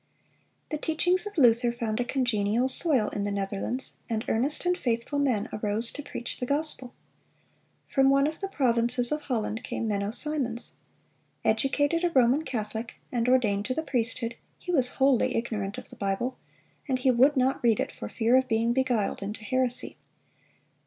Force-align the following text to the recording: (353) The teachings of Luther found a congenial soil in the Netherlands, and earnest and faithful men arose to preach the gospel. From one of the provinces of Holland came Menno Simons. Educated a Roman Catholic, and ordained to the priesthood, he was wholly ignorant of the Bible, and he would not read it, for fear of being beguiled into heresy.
(353) 0.71 0.75
The 0.75 0.81
teachings 0.81 1.27
of 1.27 1.37
Luther 1.37 1.71
found 1.71 1.99
a 1.99 2.03
congenial 2.03 2.67
soil 2.67 3.09
in 3.09 3.23
the 3.23 3.29
Netherlands, 3.29 3.93
and 4.09 4.25
earnest 4.27 4.65
and 4.65 4.75
faithful 4.75 5.19
men 5.19 5.47
arose 5.53 5.91
to 5.91 6.01
preach 6.01 6.39
the 6.39 6.47
gospel. 6.47 6.95
From 7.87 8.09
one 8.09 8.25
of 8.25 8.39
the 8.39 8.47
provinces 8.47 9.11
of 9.11 9.21
Holland 9.21 9.63
came 9.63 9.87
Menno 9.87 10.11
Simons. 10.11 10.73
Educated 11.45 12.03
a 12.03 12.09
Roman 12.09 12.41
Catholic, 12.43 12.95
and 13.11 13.29
ordained 13.29 13.65
to 13.65 13.75
the 13.75 13.83
priesthood, 13.83 14.33
he 14.57 14.71
was 14.71 14.95
wholly 14.97 15.35
ignorant 15.35 15.77
of 15.77 15.91
the 15.91 15.95
Bible, 15.95 16.35
and 16.87 16.97
he 16.97 17.11
would 17.11 17.37
not 17.37 17.61
read 17.63 17.79
it, 17.79 17.91
for 17.91 18.09
fear 18.09 18.35
of 18.35 18.47
being 18.47 18.73
beguiled 18.73 19.21
into 19.21 19.43
heresy. 19.43 19.97